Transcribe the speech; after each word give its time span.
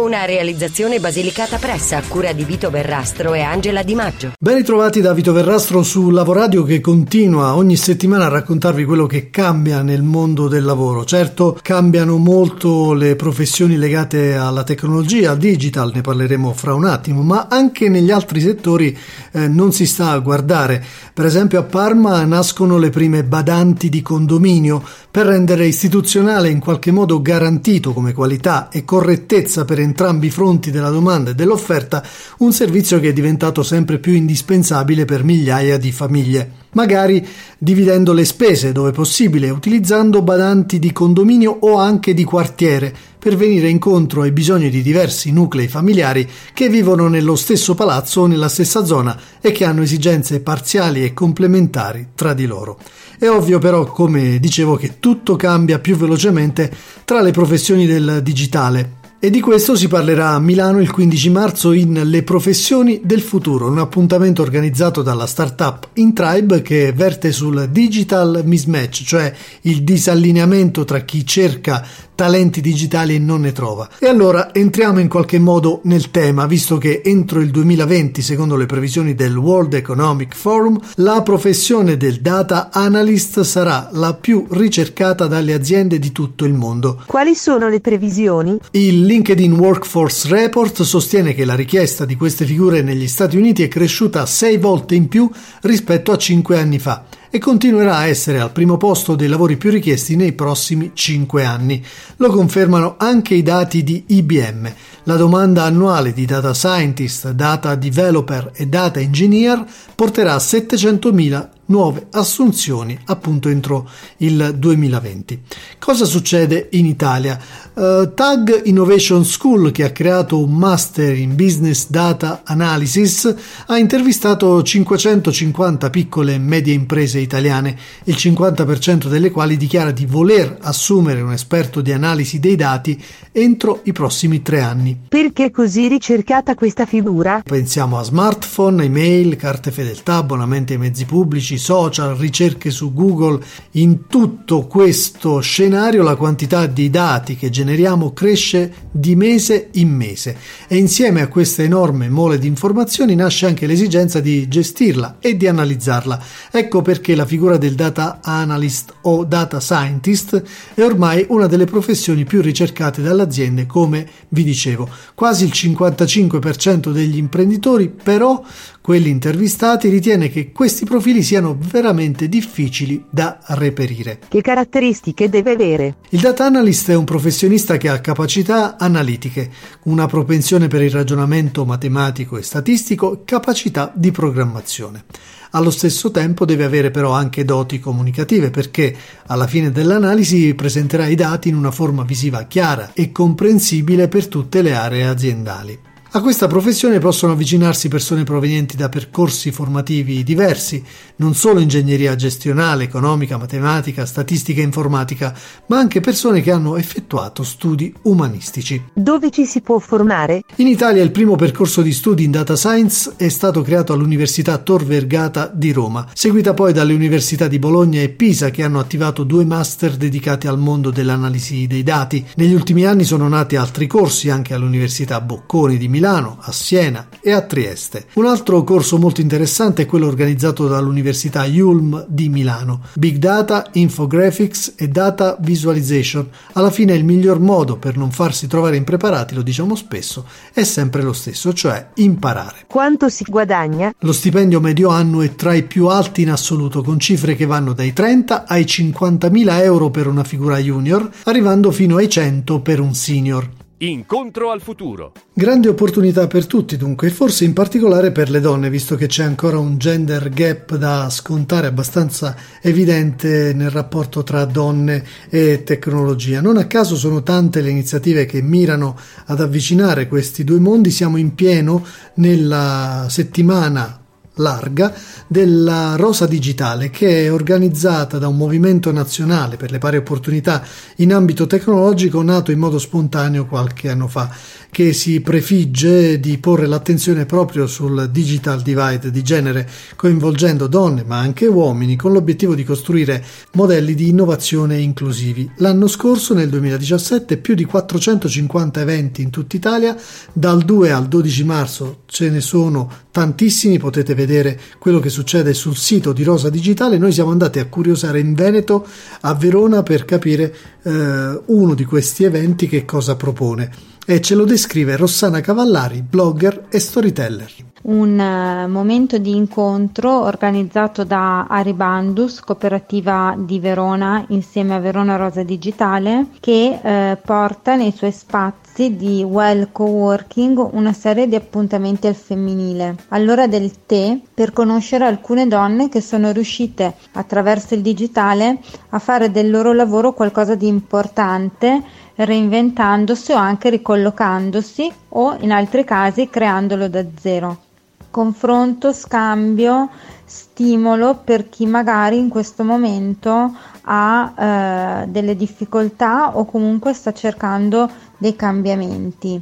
Una 0.00 0.24
realizzazione 0.24 0.98
basilicata 0.98 1.58
pressa 1.58 1.98
a 1.98 2.02
cura 2.02 2.32
di 2.32 2.42
Vito 2.44 2.70
Verrastro 2.70 3.34
e 3.34 3.42
Angela 3.42 3.82
Di 3.82 3.94
Maggio. 3.94 4.32
Ben 4.40 4.56
ritrovati 4.56 5.02
da 5.02 5.12
Vito 5.12 5.34
Verrastro 5.34 5.82
su 5.82 6.08
Lavoradio 6.08 6.64
che 6.64 6.80
continua 6.80 7.54
ogni 7.54 7.76
settimana 7.76 8.24
a 8.24 8.28
raccontarvi 8.28 8.86
quello 8.86 9.04
che 9.04 9.28
cambia 9.28 9.82
nel 9.82 10.02
mondo 10.02 10.48
del 10.48 10.64
lavoro. 10.64 11.04
Certo, 11.04 11.58
cambiano 11.60 12.16
molto 12.16 12.94
le 12.94 13.14
professioni 13.14 13.76
legate 13.76 14.36
alla 14.36 14.64
tecnologia, 14.64 15.32
al 15.32 15.36
digital, 15.36 15.92
ne 15.92 16.00
parleremo 16.00 16.50
fra 16.54 16.72
un 16.72 16.86
attimo, 16.86 17.20
ma 17.20 17.48
anche 17.50 17.90
negli 17.90 18.10
altri 18.10 18.40
settori 18.40 18.96
eh, 19.32 19.48
non 19.48 19.70
si 19.70 19.84
sta 19.84 20.12
a 20.12 20.18
guardare. 20.18 20.82
Per 21.12 21.26
esempio 21.26 21.58
a 21.58 21.64
Parma 21.64 22.24
nascono 22.24 22.78
le 22.78 22.88
prime 22.88 23.22
badanti 23.22 23.90
di 23.90 24.00
condominio 24.00 24.82
per 25.10 25.26
rendere 25.26 25.66
istituzionale 25.66 26.48
in 26.48 26.58
qualche 26.58 26.90
modo 26.90 27.20
garantito 27.20 27.92
come 27.92 28.14
qualità 28.14 28.70
e 28.70 28.86
correttezza 28.86 29.66
per 29.66 29.78
entrambi 29.90 30.28
i 30.28 30.30
fronti 30.30 30.70
della 30.70 30.90
domanda 30.90 31.30
e 31.30 31.34
dell'offerta 31.34 32.02
un 32.38 32.52
servizio 32.52 33.00
che 33.00 33.08
è 33.08 33.12
diventato 33.12 33.62
sempre 33.62 33.98
più 33.98 34.12
indispensabile 34.12 35.04
per 35.04 35.24
migliaia 35.24 35.76
di 35.76 35.92
famiglie 35.92 36.60
magari 36.72 37.26
dividendo 37.58 38.12
le 38.12 38.24
spese 38.24 38.72
dove 38.72 38.92
possibile, 38.92 39.50
utilizzando 39.50 40.22
badanti 40.22 40.78
di 40.78 40.92
condominio 40.92 41.56
o 41.60 41.76
anche 41.78 42.14
di 42.14 42.24
quartiere 42.24 42.94
per 43.18 43.36
venire 43.36 43.68
incontro 43.68 44.22
ai 44.22 44.30
bisogni 44.30 44.70
di 44.70 44.80
diversi 44.82 45.30
nuclei 45.30 45.68
familiari 45.68 46.28
che 46.54 46.68
vivono 46.68 47.08
nello 47.08 47.36
stesso 47.36 47.74
palazzo 47.74 48.22
o 48.22 48.26
nella 48.26 48.48
stessa 48.48 48.84
zona 48.84 49.18
e 49.40 49.52
che 49.52 49.64
hanno 49.64 49.82
esigenze 49.82 50.40
parziali 50.40 51.04
e 51.04 51.12
complementari 51.12 52.08
tra 52.14 52.32
di 52.32 52.46
loro. 52.46 52.78
È 53.18 53.28
ovvio 53.28 53.58
però, 53.58 53.84
come 53.84 54.38
dicevo, 54.38 54.76
che 54.76 54.98
tutto 54.98 55.36
cambia 55.36 55.78
più 55.78 55.96
velocemente 55.96 56.72
tra 57.04 57.20
le 57.20 57.32
professioni 57.32 57.84
del 57.84 58.20
digitale 58.22 58.99
e 59.22 59.28
di 59.28 59.42
questo 59.42 59.76
si 59.76 59.86
parlerà 59.86 60.30
a 60.30 60.40
Milano 60.40 60.80
il 60.80 60.90
15 60.90 61.28
marzo 61.28 61.72
in 61.72 62.00
Le 62.04 62.22
professioni 62.22 63.02
del 63.04 63.20
futuro, 63.20 63.66
un 63.66 63.76
appuntamento 63.76 64.40
organizzato 64.40 65.02
dalla 65.02 65.26
startup 65.26 65.88
InTribe 65.92 66.62
che 66.62 66.94
verte 66.94 67.30
sul 67.30 67.68
digital 67.70 68.40
mismatch, 68.46 69.02
cioè 69.04 69.30
il 69.62 69.82
disallineamento 69.82 70.86
tra 70.86 71.00
chi 71.00 71.26
cerca 71.26 71.86
talenti 72.20 72.60
digitali 72.60 73.14
e 73.14 73.18
non 73.18 73.40
ne 73.40 73.52
trova. 73.52 73.88
E 73.98 74.06
allora 74.06 74.52
entriamo 74.52 75.00
in 75.00 75.08
qualche 75.08 75.38
modo 75.38 75.80
nel 75.84 76.10
tema, 76.10 76.44
visto 76.46 76.76
che 76.76 77.00
entro 77.02 77.40
il 77.40 77.50
2020, 77.50 78.20
secondo 78.20 78.56
le 78.56 78.66
previsioni 78.66 79.14
del 79.14 79.34
World 79.34 79.72
Economic 79.72 80.34
Forum, 80.34 80.78
la 80.96 81.22
professione 81.22 81.96
del 81.96 82.20
data 82.20 82.68
analyst 82.70 83.40
sarà 83.40 83.88
la 83.92 84.12
più 84.12 84.46
ricercata 84.50 85.28
dalle 85.28 85.54
aziende 85.54 85.98
di 85.98 86.12
tutto 86.12 86.44
il 86.44 86.52
mondo. 86.52 87.02
Quali 87.06 87.34
sono 87.34 87.68
le 87.70 87.80
previsioni? 87.80 88.58
Il 88.72 89.09
LinkedIn 89.10 89.54
Workforce 89.54 90.28
Report 90.28 90.82
sostiene 90.82 91.34
che 91.34 91.44
la 91.44 91.56
richiesta 91.56 92.04
di 92.04 92.14
queste 92.14 92.44
figure 92.44 92.80
negli 92.80 93.08
Stati 93.08 93.36
Uniti 93.36 93.64
è 93.64 93.66
cresciuta 93.66 94.24
sei 94.24 94.56
volte 94.56 94.94
in 94.94 95.08
più 95.08 95.28
rispetto 95.62 96.12
a 96.12 96.16
cinque 96.16 96.60
anni 96.60 96.78
fa 96.78 97.06
e 97.28 97.40
continuerà 97.40 97.96
a 97.96 98.06
essere 98.06 98.38
al 98.38 98.52
primo 98.52 98.76
posto 98.76 99.16
dei 99.16 99.26
lavori 99.26 99.56
più 99.56 99.70
richiesti 99.70 100.14
nei 100.14 100.32
prossimi 100.32 100.92
5 100.94 101.44
anni. 101.44 101.84
Lo 102.18 102.30
confermano 102.30 102.94
anche 102.98 103.34
i 103.34 103.42
dati 103.42 103.82
di 103.82 104.04
IBM. 104.06 104.72
La 105.04 105.16
domanda 105.16 105.64
annuale 105.64 106.12
di 106.12 106.24
data 106.24 106.54
scientist, 106.54 107.30
data 107.30 107.74
developer 107.74 108.52
e 108.54 108.68
data 108.68 109.00
engineer 109.00 109.64
porterà 109.92 110.34
a 110.34 110.36
700.000 110.36 111.48
nuove 111.70 112.06
assunzioni 112.10 112.98
appunto 113.06 113.48
entro 113.48 113.88
il 114.18 114.54
2020. 114.56 115.42
Cosa 115.78 116.04
succede 116.04 116.68
in 116.72 116.86
Italia? 116.86 117.38
Uh, 117.72 118.12
Tag 118.12 118.62
Innovation 118.64 119.24
School, 119.24 119.70
che 119.70 119.84
ha 119.84 119.90
creato 119.90 120.42
un 120.42 120.52
master 120.52 121.16
in 121.16 121.34
business 121.34 121.88
data 121.88 122.42
analysis, 122.44 123.34
ha 123.66 123.78
intervistato 123.78 124.62
550 124.62 125.88
piccole 125.88 126.34
e 126.34 126.38
medie 126.38 126.74
imprese 126.74 127.20
italiane, 127.20 127.76
il 128.04 128.14
50% 128.14 129.08
delle 129.08 129.30
quali 129.30 129.56
dichiara 129.56 129.92
di 129.92 130.04
voler 130.04 130.58
assumere 130.60 131.20
un 131.22 131.32
esperto 131.32 131.80
di 131.80 131.92
analisi 131.92 132.38
dei 132.38 132.56
dati 132.56 133.02
entro 133.32 133.80
i 133.84 133.92
prossimi 133.92 134.42
tre 134.42 134.60
anni. 134.60 134.98
Perché 135.08 135.50
così 135.50 135.88
ricercata 135.88 136.54
questa 136.54 136.84
figura? 136.84 137.42
Pensiamo 137.44 137.98
a 137.98 138.02
smartphone, 138.02 138.84
email, 138.84 139.36
carte 139.36 139.70
fedeltà, 139.70 140.16
abbonamenti 140.16 140.72
ai 140.72 140.78
mezzi 140.78 141.04
pubblici, 141.04 141.56
social, 141.60 142.16
ricerche 142.16 142.70
su 142.70 142.92
Google. 142.92 143.44
In 143.72 144.06
tutto 144.08 144.66
questo 144.66 145.40
scenario 145.40 146.02
la 146.02 146.16
quantità 146.16 146.66
di 146.66 146.90
dati 146.90 147.36
che 147.36 147.50
generiamo 147.50 148.12
cresce 148.12 148.88
di 148.90 149.14
mese 149.14 149.68
in 149.74 149.94
mese 149.94 150.36
e 150.66 150.76
insieme 150.76 151.20
a 151.20 151.28
questa 151.28 151.62
enorme 151.62 152.08
mole 152.08 152.38
di 152.38 152.46
informazioni 152.46 153.14
nasce 153.14 153.46
anche 153.46 153.66
l'esigenza 153.66 154.20
di 154.20 154.48
gestirla 154.48 155.18
e 155.20 155.36
di 155.36 155.46
analizzarla. 155.46 156.20
Ecco 156.50 156.82
perché 156.82 157.14
la 157.14 157.26
figura 157.26 157.58
del 157.58 157.74
data 157.74 158.20
analyst 158.22 158.94
o 159.02 159.24
data 159.24 159.60
scientist 159.60 160.42
è 160.74 160.82
ormai 160.82 161.26
una 161.28 161.46
delle 161.46 161.66
professioni 161.66 162.24
più 162.24 162.40
ricercate 162.40 163.02
dalle 163.02 163.22
aziende, 163.22 163.66
come 163.66 164.08
vi 164.28 164.42
dicevo. 164.42 164.88
Quasi 165.14 165.44
il 165.44 165.52
55% 165.54 166.90
degli 166.90 167.18
imprenditori 167.18 167.88
però 167.88 168.42
quelli 168.80 169.10
intervistati 169.10 169.88
ritiene 169.88 170.30
che 170.30 170.52
questi 170.52 170.84
profili 170.84 171.22
siano 171.22 171.56
veramente 171.58 172.28
difficili 172.28 173.04
da 173.10 173.38
reperire. 173.48 174.20
Che 174.28 174.40
caratteristiche 174.40 175.28
deve 175.28 175.52
avere? 175.52 175.96
Il 176.10 176.20
data 176.20 176.46
analyst 176.46 176.90
è 176.90 176.94
un 176.94 177.04
professionista 177.04 177.76
che 177.76 177.88
ha 177.88 178.00
capacità 178.00 178.76
analitiche, 178.78 179.50
una 179.84 180.06
propensione 180.06 180.68
per 180.68 180.82
il 180.82 180.90
ragionamento 180.90 181.64
matematico 181.64 182.36
e 182.38 182.42
statistico, 182.42 183.22
capacità 183.24 183.92
di 183.94 184.10
programmazione. 184.10 185.04
Allo 185.52 185.70
stesso 185.70 186.12
tempo 186.12 186.44
deve 186.44 186.64
avere 186.64 186.92
però 186.92 187.10
anche 187.10 187.44
doti 187.44 187.80
comunicative 187.80 188.50
perché 188.50 188.96
alla 189.26 189.48
fine 189.48 189.72
dell'analisi 189.72 190.54
presenterà 190.54 191.06
i 191.06 191.16
dati 191.16 191.48
in 191.48 191.56
una 191.56 191.72
forma 191.72 192.04
visiva 192.04 192.44
chiara 192.44 192.92
e 192.94 193.10
comprensibile 193.10 194.06
per 194.06 194.28
tutte 194.28 194.62
le 194.62 194.74
aree 194.74 195.06
aziendali. 195.06 195.89
A 196.12 196.22
questa 196.22 196.48
professione 196.48 196.98
possono 196.98 197.34
avvicinarsi 197.34 197.86
persone 197.86 198.24
provenienti 198.24 198.76
da 198.76 198.88
percorsi 198.88 199.52
formativi 199.52 200.24
diversi, 200.24 200.82
non 201.16 201.34
solo 201.34 201.60
ingegneria 201.60 202.16
gestionale, 202.16 202.82
economica, 202.82 203.38
matematica, 203.38 204.04
statistica 204.04 204.60
e 204.60 204.64
informatica, 204.64 205.32
ma 205.66 205.78
anche 205.78 206.00
persone 206.00 206.40
che 206.40 206.50
hanno 206.50 206.76
effettuato 206.76 207.44
studi 207.44 207.94
umanistici. 208.02 208.86
Dove 208.92 209.30
ci 209.30 209.44
si 209.46 209.60
può 209.60 209.78
formare? 209.78 210.42
In 210.56 210.66
Italia 210.66 211.00
il 211.00 211.12
primo 211.12 211.36
percorso 211.36 211.80
di 211.80 211.92
studi 211.92 212.24
in 212.24 212.32
data 212.32 212.56
science 212.56 213.12
è 213.16 213.28
stato 213.28 213.62
creato 213.62 213.92
all'Università 213.92 214.58
Tor 214.58 214.84
Vergata 214.84 215.46
di 215.46 215.70
Roma, 215.70 216.08
seguita 216.12 216.54
poi 216.54 216.72
dalle 216.72 216.92
università 216.92 217.46
di 217.46 217.60
Bologna 217.60 218.00
e 218.00 218.08
Pisa 218.08 218.50
che 218.50 218.64
hanno 218.64 218.80
attivato 218.80 219.22
due 219.22 219.44
master 219.44 219.94
dedicati 219.94 220.48
al 220.48 220.58
mondo 220.58 220.90
dell'analisi 220.90 221.68
dei 221.68 221.84
dati. 221.84 222.26
Negli 222.34 222.54
ultimi 222.54 222.84
anni 222.84 223.04
sono 223.04 223.28
nati 223.28 223.54
altri 223.54 223.86
corsi 223.86 224.28
anche 224.28 224.54
all'Università 224.54 225.20
Bocconi 225.20 225.76
di 225.76 225.86
Milano 225.86 225.98
Milano, 226.00 226.38
a 226.40 226.50
Siena 226.50 227.08
e 227.20 227.30
a 227.30 227.42
Trieste. 227.42 228.06
Un 228.14 228.24
altro 228.24 228.64
corso 228.64 228.96
molto 228.96 229.20
interessante 229.20 229.82
è 229.82 229.86
quello 229.86 230.06
organizzato 230.06 230.66
dall'Università 230.66 231.44
Ulm 231.44 232.06
di 232.08 232.30
Milano. 232.30 232.84
Big 232.94 233.18
Data, 233.18 233.66
Infographics 233.72 234.72
e 234.76 234.88
Data 234.88 235.36
Visualization. 235.38 236.26
Alla 236.54 236.70
fine 236.70 236.94
il 236.94 237.04
miglior 237.04 237.38
modo 237.38 237.76
per 237.76 237.98
non 237.98 238.12
farsi 238.12 238.46
trovare 238.46 238.76
impreparati, 238.76 239.34
lo 239.34 239.42
diciamo 239.42 239.74
spesso, 239.74 240.24
è 240.54 240.62
sempre 240.62 241.02
lo 241.02 241.12
stesso, 241.12 241.52
cioè 241.52 241.88
imparare. 241.96 242.64
Quanto 242.66 243.10
si 243.10 243.24
guadagna? 243.28 243.92
Lo 243.98 244.12
stipendio 244.12 244.58
medio 244.58 244.88
anno 244.88 245.20
è 245.20 245.34
tra 245.34 245.52
i 245.52 245.64
più 245.64 245.88
alti 245.88 246.22
in 246.22 246.30
assoluto, 246.30 246.82
con 246.82 246.98
cifre 246.98 247.36
che 247.36 247.44
vanno 247.44 247.74
dai 247.74 247.92
30 247.92 248.46
ai 248.46 248.64
50 248.64 249.28
mila 249.28 249.62
euro 249.62 249.90
per 249.90 250.06
una 250.06 250.24
figura 250.24 250.56
junior, 250.56 251.10
arrivando 251.24 251.70
fino 251.70 251.96
ai 251.96 252.08
100 252.08 252.60
per 252.60 252.80
un 252.80 252.94
senior. 252.94 253.58
Incontro 253.82 254.50
al 254.50 254.60
futuro. 254.60 255.12
Grande 255.32 255.70
opportunità 255.70 256.26
per 256.26 256.44
tutti 256.44 256.76
dunque, 256.76 257.06
e 257.06 257.10
forse 257.10 257.46
in 257.46 257.54
particolare 257.54 258.12
per 258.12 258.28
le 258.28 258.40
donne, 258.40 258.68
visto 258.68 258.94
che 258.94 259.06
c'è 259.06 259.22
ancora 259.22 259.56
un 259.56 259.78
gender 259.78 260.28
gap 260.28 260.76
da 260.76 261.08
scontare 261.08 261.68
abbastanza 261.68 262.36
evidente 262.60 263.54
nel 263.54 263.70
rapporto 263.70 264.22
tra 264.22 264.44
donne 264.44 265.02
e 265.30 265.62
tecnologia. 265.62 266.42
Non 266.42 266.58
a 266.58 266.66
caso 266.66 266.94
sono 266.94 267.22
tante 267.22 267.62
le 267.62 267.70
iniziative 267.70 268.26
che 268.26 268.42
mirano 268.42 268.98
ad 269.24 269.40
avvicinare 269.40 270.08
questi 270.08 270.44
due 270.44 270.58
mondi, 270.58 270.90
siamo 270.90 271.16
in 271.16 271.34
pieno 271.34 271.82
nella 272.16 273.06
settimana 273.08 273.99
larga 274.40 274.92
della 275.26 275.94
Rosa 275.96 276.26
Digitale 276.26 276.90
che 276.90 277.26
è 277.26 277.32
organizzata 277.32 278.18
da 278.18 278.26
un 278.28 278.36
movimento 278.36 278.90
nazionale 278.90 279.56
per 279.56 279.70
le 279.70 279.78
pari 279.78 279.98
opportunità 279.98 280.62
in 280.96 281.12
ambito 281.12 281.46
tecnologico 281.46 282.22
nato 282.22 282.50
in 282.50 282.58
modo 282.58 282.78
spontaneo 282.78 283.46
qualche 283.46 283.90
anno 283.90 284.08
fa 284.08 284.28
che 284.70 284.92
si 284.92 285.20
prefigge 285.20 286.20
di 286.20 286.38
porre 286.38 286.66
l'attenzione 286.66 287.26
proprio 287.26 287.66
sul 287.66 288.08
digital 288.10 288.62
divide 288.62 289.10
di 289.10 289.22
genere, 289.22 289.68
coinvolgendo 289.96 290.66
donne 290.66 291.04
ma 291.04 291.18
anche 291.18 291.46
uomini, 291.46 291.96
con 291.96 292.12
l'obiettivo 292.12 292.54
di 292.54 292.64
costruire 292.64 293.22
modelli 293.52 293.94
di 293.94 294.08
innovazione 294.08 294.78
inclusivi. 294.78 295.50
L'anno 295.56 295.88
scorso, 295.88 296.34
nel 296.34 296.48
2017, 296.48 297.36
più 297.38 297.54
di 297.54 297.64
450 297.64 298.80
eventi 298.80 299.22
in 299.22 299.30
tutta 299.30 299.56
Italia, 299.56 299.96
dal 300.32 300.62
2 300.62 300.90
al 300.92 301.08
12 301.08 301.44
marzo 301.44 302.02
ce 302.06 302.30
ne 302.30 302.40
sono 302.40 302.90
tantissimi, 303.10 303.78
potete 303.78 304.14
vedere 304.14 304.58
quello 304.78 305.00
che 305.00 305.08
succede 305.08 305.52
sul 305.52 305.76
sito 305.76 306.12
di 306.12 306.22
Rosa 306.22 306.48
Digitale. 306.48 306.98
Noi 306.98 307.12
siamo 307.12 307.30
andati 307.30 307.58
a 307.58 307.66
curiosare 307.66 308.20
in 308.20 308.34
Veneto, 308.34 308.86
a 309.22 309.34
Verona, 309.34 309.82
per 309.82 310.04
capire 310.04 310.54
eh, 310.82 311.40
uno 311.46 311.74
di 311.74 311.84
questi 311.84 312.24
eventi 312.24 312.68
che 312.68 312.84
cosa 312.84 313.16
propone 313.16 313.89
e 314.12 314.20
ce 314.20 314.34
lo 314.34 314.44
descrive 314.44 314.96
Rossana 314.96 315.40
Cavallari, 315.40 316.02
blogger 316.02 316.66
e 316.68 316.80
storyteller. 316.80 317.69
Un 317.82 318.18
uh, 318.18 318.68
momento 318.70 319.16
di 319.16 319.34
incontro 319.34 320.24
organizzato 320.24 321.02
da 321.02 321.46
Aribandus, 321.46 322.40
cooperativa 322.40 323.34
di 323.38 323.58
Verona, 323.58 324.22
insieme 324.28 324.74
a 324.74 324.80
Verona 324.80 325.16
Rosa 325.16 325.42
Digitale, 325.42 326.26
che 326.40 326.78
uh, 326.78 327.18
porta 327.24 327.76
nei 327.76 327.92
suoi 327.92 328.12
spazi 328.12 328.96
di 328.96 329.24
well 329.24 329.72
coworking 329.72 330.68
una 330.72 330.92
serie 330.92 331.26
di 331.26 331.34
appuntamenti 331.36 332.06
al 332.06 332.14
femminile. 332.14 332.96
All'ora 333.08 333.46
del 333.46 333.86
tè 333.86 334.20
per 334.34 334.52
conoscere 334.52 335.06
alcune 335.06 335.46
donne 335.46 335.88
che 335.88 336.02
sono 336.02 336.32
riuscite 336.32 336.94
attraverso 337.12 337.72
il 337.72 337.80
digitale 337.80 338.58
a 338.90 338.98
fare 338.98 339.30
del 339.30 339.50
loro 339.50 339.72
lavoro 339.72 340.12
qualcosa 340.12 340.54
di 340.54 340.66
importante 340.66 341.82
reinventandosi 342.14 343.32
o 343.32 343.36
anche 343.36 343.70
ricollocandosi 343.70 344.92
o 345.08 345.36
in 345.40 345.50
altri 345.50 345.84
casi 345.84 346.28
creandolo 346.28 346.86
da 346.86 347.02
zero. 347.18 347.68
Confronto, 348.10 348.92
scambio, 348.92 349.88
stimolo 350.24 351.20
per 351.22 351.48
chi 351.48 351.64
magari 351.64 352.18
in 352.18 352.28
questo 352.28 352.64
momento 352.64 353.54
ha 353.82 355.02
eh, 355.02 355.06
delle 355.06 355.36
difficoltà 355.36 356.36
o 356.36 356.44
comunque 356.44 356.92
sta 356.92 357.12
cercando 357.12 357.88
dei 358.18 358.34
cambiamenti. 358.34 359.40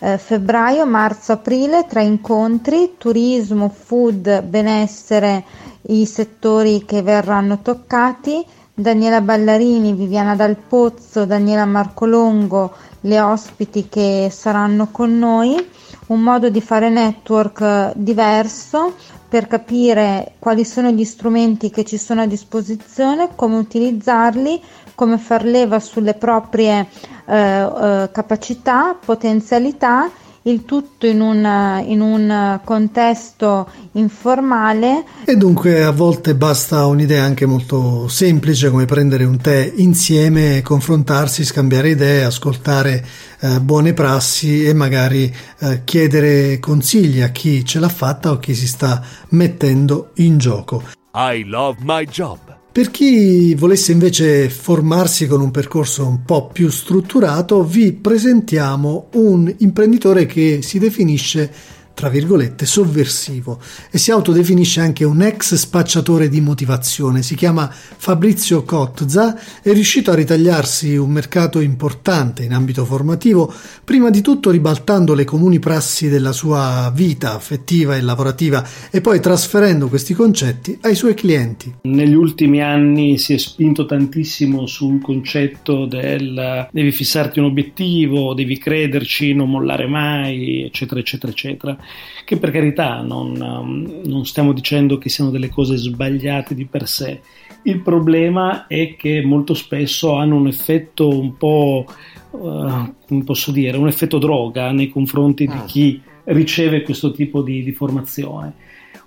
Eh, 0.00 0.18
febbraio, 0.18 0.86
marzo, 0.86 1.32
aprile, 1.32 1.86
tre 1.86 2.02
incontri, 2.02 2.94
turismo, 2.98 3.68
food, 3.68 4.42
benessere, 4.42 5.44
i 5.82 6.04
settori 6.04 6.84
che 6.84 7.02
verranno 7.02 7.60
toccati 7.60 8.44
Daniela 8.80 9.20
Ballarini, 9.20 9.92
Viviana 9.92 10.34
Dal 10.34 10.56
Pozzo, 10.56 11.26
Daniela 11.26 11.66
Marcolongo, 11.66 12.72
le 13.02 13.20
ospiti 13.20 13.88
che 13.88 14.28
saranno 14.32 14.88
con 14.90 15.18
noi, 15.18 15.68
un 16.06 16.20
modo 16.20 16.48
di 16.48 16.62
fare 16.62 16.88
network 16.88 17.92
diverso 17.94 18.94
per 19.28 19.46
capire 19.46 20.32
quali 20.38 20.64
sono 20.64 20.90
gli 20.90 21.04
strumenti 21.04 21.70
che 21.70 21.84
ci 21.84 21.98
sono 21.98 22.22
a 22.22 22.26
disposizione, 22.26 23.28
come 23.36 23.58
utilizzarli, 23.58 24.60
come 24.94 25.18
far 25.18 25.44
leva 25.44 25.78
sulle 25.78 26.14
proprie 26.14 26.88
eh, 27.26 27.36
eh, 27.36 28.08
capacità, 28.10 28.96
potenzialità 28.98 30.10
il 30.42 30.64
tutto 30.64 31.06
in 31.06 31.20
un, 31.20 31.84
in 31.86 32.00
un, 32.00 32.60
contesto 32.64 33.68
informale. 33.92 35.04
E 35.24 35.36
dunque 35.36 35.82
a 35.82 35.90
volte 35.90 36.34
basta 36.34 36.86
un'idea 36.86 37.24
anche 37.24 37.46
molto 37.46 38.08
semplice 38.08 38.70
come 38.70 38.86
prendere 38.86 39.24
un 39.24 39.38
tè 39.38 39.72
insieme, 39.76 40.62
confrontarsi, 40.62 41.44
scambiare 41.44 41.90
idee, 41.90 42.24
ascoltare 42.24 43.04
eh, 43.40 43.60
buone 43.60 43.92
prassi 43.92 44.66
e 44.66 44.72
magari 44.72 45.34
eh, 45.58 45.82
chiedere 45.84 46.58
consigli 46.58 47.20
a 47.20 47.28
chi 47.28 47.64
ce 47.64 47.78
l'ha 47.78 47.88
fatta 47.88 48.30
o 48.30 48.38
chi 48.38 48.54
si 48.54 48.66
sta 48.66 49.02
mettendo 49.30 50.10
in 50.16 50.38
gioco. 50.38 50.82
I 51.12 51.44
love 51.44 51.78
my 51.82 52.04
job. 52.04 52.59
Per 52.72 52.92
chi 52.92 53.52
volesse 53.56 53.90
invece 53.90 54.48
formarsi 54.48 55.26
con 55.26 55.40
un 55.40 55.50
percorso 55.50 56.06
un 56.06 56.22
po' 56.22 56.46
più 56.46 56.68
strutturato, 56.68 57.64
vi 57.64 57.92
presentiamo 57.92 59.08
un 59.14 59.52
imprenditore 59.58 60.24
che 60.24 60.60
si 60.62 60.78
definisce 60.78 61.52
tra 62.00 62.08
virgolette, 62.08 62.64
sovversivo 62.64 63.60
e 63.90 63.98
si 63.98 64.10
autodefinisce 64.10 64.80
anche 64.80 65.04
un 65.04 65.20
ex 65.20 65.54
spacciatore 65.54 66.30
di 66.30 66.40
motivazione. 66.40 67.20
Si 67.20 67.34
chiama 67.34 67.70
Fabrizio 67.70 68.62
Cotza, 68.62 69.38
è 69.60 69.70
riuscito 69.74 70.10
a 70.10 70.14
ritagliarsi 70.14 70.96
un 70.96 71.10
mercato 71.10 71.60
importante 71.60 72.42
in 72.42 72.54
ambito 72.54 72.86
formativo, 72.86 73.52
prima 73.84 74.08
di 74.08 74.22
tutto 74.22 74.50
ribaltando 74.50 75.12
le 75.12 75.24
comuni 75.24 75.58
prassi 75.58 76.08
della 76.08 76.32
sua 76.32 76.90
vita 76.94 77.34
affettiva 77.34 77.94
e 77.94 78.00
lavorativa 78.00 78.66
e 78.90 79.02
poi 79.02 79.20
trasferendo 79.20 79.88
questi 79.88 80.14
concetti 80.14 80.78
ai 80.80 80.94
suoi 80.94 81.12
clienti. 81.12 81.70
Negli 81.82 82.14
ultimi 82.14 82.62
anni 82.62 83.18
si 83.18 83.34
è 83.34 83.36
spinto 83.36 83.84
tantissimo 83.84 84.64
sul 84.64 85.02
concetto 85.02 85.84
del 85.84 86.66
devi 86.72 86.92
fissarti 86.92 87.40
un 87.40 87.44
obiettivo, 87.44 88.32
devi 88.32 88.56
crederci, 88.56 89.34
non 89.34 89.50
mollare 89.50 89.86
mai, 89.86 90.62
eccetera, 90.64 90.98
eccetera, 90.98 91.30
eccetera 91.30 91.76
che 92.24 92.36
per 92.36 92.50
carità 92.50 93.00
non, 93.02 93.40
um, 93.40 94.00
non 94.04 94.24
stiamo 94.24 94.52
dicendo 94.52 94.98
che 94.98 95.08
siano 95.08 95.30
delle 95.30 95.48
cose 95.48 95.76
sbagliate 95.76 96.54
di 96.54 96.64
per 96.64 96.86
sé. 96.86 97.20
Il 97.62 97.80
problema 97.80 98.66
è 98.66 98.96
che 98.96 99.22
molto 99.22 99.54
spesso 99.54 100.14
hanno 100.14 100.36
un 100.36 100.46
effetto 100.46 101.08
un 101.08 101.36
po', 101.36 101.84
uh, 102.30 102.94
come 103.06 103.24
posso 103.24 103.50
dire, 103.52 103.76
un 103.76 103.88
effetto 103.88 104.18
droga 104.18 104.70
nei 104.72 104.88
confronti 104.88 105.46
di 105.46 105.56
ah. 105.56 105.64
chi 105.64 106.00
riceve 106.24 106.82
questo 106.82 107.12
tipo 107.12 107.42
di, 107.42 107.62
di 107.62 107.72
formazione. 107.72 108.54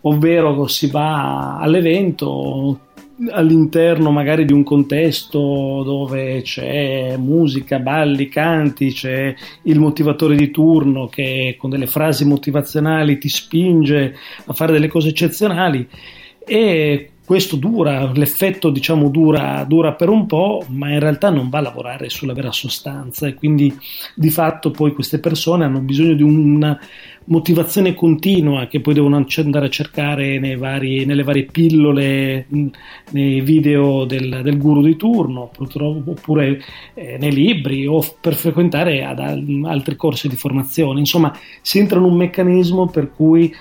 Ovvero 0.02 0.68
si 0.68 0.88
va 0.88 1.58
all'evento, 1.60 2.80
all'interno 3.30 4.12
magari 4.12 4.46
di 4.46 4.54
un 4.54 4.64
contesto 4.64 5.84
dove 5.84 6.42
c'è 6.42 7.16
musica, 7.18 7.80
balli, 7.80 8.28
canti, 8.28 8.92
c'è 8.92 9.34
il 9.64 9.80
motivatore 9.80 10.36
di 10.36 10.52
turno 10.52 11.08
che 11.08 11.56
con 11.58 11.70
delle 11.70 11.88
frasi 11.88 12.26
motivazionali 12.26 13.18
ti 13.18 13.30
spinge 13.30 14.16
a 14.46 14.54
fare 14.54 14.74
delle 14.74 14.88
cose 14.88 15.10
eccezionali. 15.10 15.88
E 16.46 17.10
questo 17.26 17.56
dura, 17.56 18.12
l'effetto 18.14 18.70
diciamo 18.70 19.10
dura, 19.10 19.64
dura, 19.66 19.94
per 19.94 20.10
un 20.10 20.26
po', 20.26 20.66
ma 20.68 20.90
in 20.90 21.00
realtà 21.00 21.30
non 21.30 21.50
va 21.50 21.60
a 21.60 21.62
lavorare 21.62 22.10
sulla 22.10 22.34
vera 22.34 22.52
sostanza. 22.52 23.28
E 23.28 23.34
quindi 23.34 23.74
di 24.14 24.30
fatto 24.30 24.72
poi 24.72 24.94
queste 24.94 25.20
persone 25.20 25.64
hanno 25.64 25.80
bisogno 25.80 26.16
di 26.16 26.24
una 26.24 26.78
motivazione 27.26 27.94
continua 27.94 28.68
che 28.68 28.82
poi 28.82 28.94
devono 28.94 29.16
andare 29.16 29.66
a 29.66 29.70
cercare 29.70 30.40
vari, 30.56 31.06
nelle 31.06 31.24
varie 31.24 31.46
pillole, 31.46 32.46
nei 33.12 33.42
video 33.42 34.06
del, 34.06 34.42
del 34.44 34.58
guru 34.58 34.82
di 34.82 34.96
turno, 34.96 35.52
oppure 35.58 36.62
eh, 36.94 37.18
nei 37.20 37.32
libri 37.32 37.86
o 37.88 38.04
per 38.20 38.36
frequentare 38.36 39.04
ad 39.04 39.20
altri 39.20 39.96
corsi 39.96 40.28
di 40.28 40.36
formazione. 40.36 41.00
Insomma, 41.00 41.38
si 41.62 41.80
entra 41.80 42.00
in 42.00 42.06
un 42.06 42.16
meccanismo 42.16 42.88
per 42.88 43.12
cui 43.12 43.54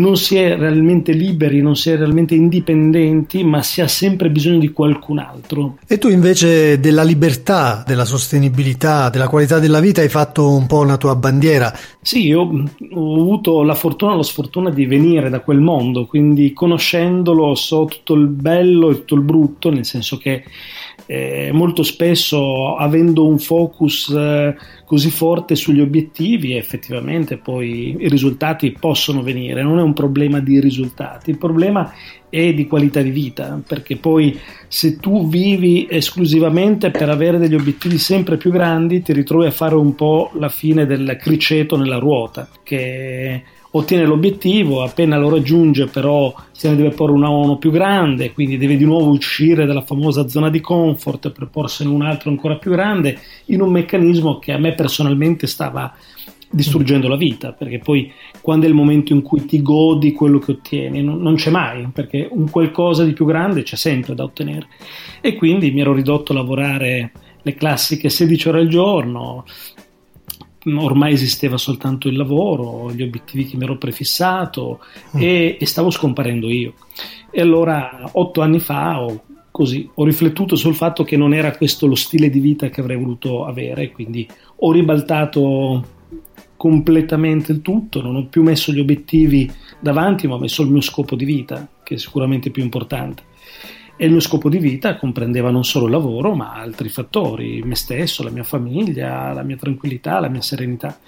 non 0.00 0.16
si 0.16 0.36
è 0.36 0.56
realmente 0.56 1.12
liberi, 1.12 1.60
non 1.60 1.76
si 1.76 1.90
è 1.90 1.96
realmente 1.96 2.34
indipendenti, 2.34 3.44
ma 3.44 3.62
si 3.62 3.80
ha 3.80 3.88
sempre 3.88 4.30
bisogno 4.30 4.58
di 4.58 4.70
qualcun 4.72 5.18
altro. 5.18 5.76
E 5.86 5.98
tu 5.98 6.08
invece 6.08 6.80
della 6.80 7.02
libertà, 7.02 7.84
della 7.86 8.04
sostenibilità, 8.04 9.10
della 9.10 9.28
qualità 9.28 9.58
della 9.58 9.80
vita 9.80 10.00
hai 10.00 10.08
fatto 10.08 10.50
un 10.50 10.66
po' 10.66 10.78
una 10.78 10.96
tua 10.96 11.14
bandiera. 11.14 11.72
Sì, 12.00 12.26
io 12.26 12.40
ho 12.40 13.20
avuto 13.20 13.62
la 13.62 13.74
fortuna 13.74 14.14
e 14.14 14.16
la 14.16 14.22
sfortuna 14.22 14.70
di 14.70 14.86
venire 14.86 15.28
da 15.28 15.40
quel 15.40 15.60
mondo, 15.60 16.06
quindi 16.06 16.52
conoscendolo 16.52 17.54
so 17.54 17.84
tutto 17.84 18.14
il 18.14 18.26
bello 18.26 18.90
e 18.90 18.94
tutto 18.94 19.14
il 19.14 19.22
brutto, 19.22 19.70
nel 19.70 19.84
senso 19.84 20.16
che 20.16 20.44
eh, 21.12 21.50
molto 21.52 21.82
spesso 21.82 22.76
avendo 22.76 23.26
un 23.26 23.40
focus 23.40 24.10
eh, 24.10 24.54
così 24.84 25.10
forte 25.10 25.56
sugli 25.56 25.80
obiettivi 25.80 26.54
effettivamente 26.54 27.36
poi 27.36 27.96
i 27.98 28.08
risultati 28.08 28.70
possono 28.78 29.20
venire, 29.20 29.64
non 29.64 29.80
è 29.80 29.82
un 29.82 29.92
problema 29.92 30.38
di 30.38 30.60
risultati, 30.60 31.30
il 31.30 31.36
problema 31.36 31.92
è 32.28 32.54
di 32.54 32.68
qualità 32.68 33.02
di 33.02 33.10
vita, 33.10 33.60
perché 33.66 33.96
poi 33.96 34.38
se 34.68 34.98
tu 34.98 35.28
vivi 35.28 35.88
esclusivamente 35.90 36.92
per 36.92 37.08
avere 37.08 37.38
degli 37.38 37.56
obiettivi 37.56 37.98
sempre 37.98 38.36
più 38.36 38.52
grandi 38.52 39.02
ti 39.02 39.12
ritrovi 39.12 39.46
a 39.46 39.50
fare 39.50 39.74
un 39.74 39.96
po' 39.96 40.30
la 40.34 40.48
fine 40.48 40.86
del 40.86 41.16
criceto 41.20 41.76
nella 41.76 41.98
ruota, 41.98 42.48
che 42.62 43.42
ottiene 43.72 44.04
l'obiettivo, 44.04 44.82
appena 44.82 45.16
lo 45.16 45.28
raggiunge 45.28 45.86
però 45.86 46.34
se 46.50 46.68
ne 46.68 46.76
deve 46.76 46.90
porre 46.90 47.12
uno 47.12 47.56
più 47.58 47.70
grande, 47.70 48.32
quindi 48.32 48.58
deve 48.58 48.76
di 48.76 48.84
nuovo 48.84 49.10
uscire 49.10 49.66
dalla 49.66 49.82
famosa 49.82 50.28
zona 50.28 50.50
di 50.50 50.60
comfort 50.60 51.30
per 51.30 51.48
porsene 51.48 51.90
un 51.90 52.02
altro 52.02 52.30
ancora 52.30 52.56
più 52.56 52.70
grande, 52.70 53.18
in 53.46 53.60
un 53.60 53.70
meccanismo 53.70 54.38
che 54.38 54.52
a 54.52 54.58
me 54.58 54.74
personalmente 54.74 55.46
stava 55.46 55.94
distruggendo 56.52 57.06
la 57.06 57.16
vita, 57.16 57.52
perché 57.52 57.78
poi 57.78 58.12
quando 58.40 58.66
è 58.66 58.68
il 58.68 58.74
momento 58.74 59.12
in 59.12 59.22
cui 59.22 59.44
ti 59.44 59.62
godi 59.62 60.12
quello 60.12 60.40
che 60.40 60.52
ottieni, 60.52 61.02
non, 61.02 61.20
non, 61.20 61.36
c'è 61.36 61.50
mai, 61.50 61.88
perché 61.92 62.28
un 62.28 62.50
qualcosa 62.50 63.04
di 63.04 63.12
più 63.12 63.24
grande 63.24 63.62
c'è 63.62 63.76
sempre 63.76 64.14
da 64.14 64.24
ottenere. 64.24 64.66
E 65.20 65.36
quindi 65.36 65.70
mi 65.70 65.80
ero 65.80 65.92
ridotto 65.92 66.32
a 66.32 66.34
lavorare 66.34 67.12
le 67.42 67.54
classiche 67.54 68.08
16 68.08 68.48
ore 68.48 68.60
al 68.60 68.68
giorno, 68.68 69.44
ormai 70.64 71.12
esisteva 71.12 71.56
soltanto 71.56 72.08
il 72.08 72.16
lavoro, 72.16 72.92
gli 72.92 73.02
obiettivi 73.02 73.46
che 73.46 73.56
mi 73.56 73.64
ero 73.64 73.78
prefissato 73.78 74.80
mm. 75.16 75.20
e, 75.20 75.56
e, 75.58 75.66
stavo 75.66 75.90
scomparendo 75.90 76.50
io. 76.50 76.74
E 77.30 77.40
allora 77.40 78.08
otto 78.12 78.40
anni 78.40 78.60
fa 78.60 79.00
ho, 79.02 79.22
così, 79.50 79.88
ho 79.94 80.04
riflettuto 80.04 80.56
sul 80.56 80.74
fatto 80.74 81.04
che 81.04 81.16
non 81.16 81.32
era 81.32 81.56
questo 81.56 81.86
lo 81.86 81.94
stile 81.94 82.28
di 82.28 82.40
vita 82.40 82.68
che 82.68 82.80
avrei 82.80 82.96
voluto 82.96 83.44
avere, 83.44 83.90
quindi 83.90 84.28
ho 84.56 84.72
ribaltato 84.72 85.98
completamente 86.56 87.52
il 87.52 87.62
tutto, 87.62 88.02
non 88.02 88.16
ho 88.16 88.26
più 88.26 88.42
messo 88.42 88.70
gli 88.70 88.80
obiettivi 88.80 89.50
davanti, 89.78 90.26
ma 90.26 90.34
ho 90.34 90.38
messo 90.38 90.62
il 90.62 90.68
mio 90.68 90.82
scopo 90.82 91.16
di 91.16 91.24
vita, 91.24 91.66
che 91.82 91.94
è 91.94 91.98
sicuramente 91.98 92.50
più 92.50 92.62
importante. 92.62 93.22
E 94.02 94.06
il 94.06 94.12
mio 94.12 94.20
scopo 94.20 94.48
di 94.48 94.56
vita 94.56 94.96
comprendeva 94.96 95.50
non 95.50 95.62
solo 95.62 95.84
il 95.84 95.90
lavoro, 95.90 96.34
ma 96.34 96.54
altri 96.54 96.88
fattori, 96.88 97.60
me 97.62 97.74
stesso, 97.74 98.22
la 98.22 98.30
mia 98.30 98.44
famiglia, 98.44 99.30
la 99.34 99.42
mia 99.42 99.58
tranquillità, 99.58 100.20
la 100.20 100.30
mia 100.30 100.40
serenità. 100.40 100.98